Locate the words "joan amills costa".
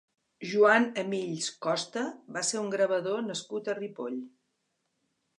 0.51-2.05